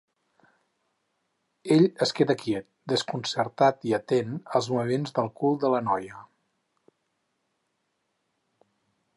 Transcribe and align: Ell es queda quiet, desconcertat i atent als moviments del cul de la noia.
Ell 1.75 1.83
es 2.05 2.13
queda 2.19 2.35
quiet, 2.43 2.67
desconcertat 2.93 3.87
i 3.91 3.95
atent 3.99 4.33
als 4.61 4.71
moviments 4.77 5.15
del 5.19 5.31
cul 5.43 5.61
de 5.65 5.73
la 5.75 5.85
noia. 5.91 6.27